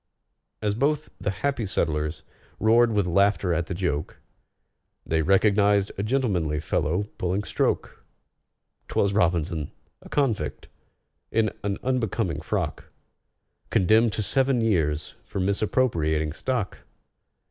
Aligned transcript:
As 0.63 0.73
both 0.73 1.09
the 1.19 1.29
happy 1.29 1.63
settlers 1.63 2.23
roared 2.59 2.91
with 2.91 3.05
laughter 3.05 3.53
at 3.53 3.67
the 3.67 3.75
joke, 3.75 4.17
They 5.05 5.21
recognized 5.21 5.91
a 5.95 6.01
gentlemanly 6.01 6.59
fellow 6.59 7.03
pulling 7.19 7.43
stroke: 7.43 8.03
'Twas 8.87 9.13
ROBINSON—a 9.13 10.09
convict, 10.09 10.69
in 11.29 11.51
an 11.63 11.77
unbecoming 11.83 12.41
frock! 12.41 12.85
Condemned 13.69 14.13
to 14.13 14.23
seven 14.23 14.59
years 14.61 15.13
for 15.23 15.39
misappropriating 15.39 16.33
stock!!! 16.33 16.79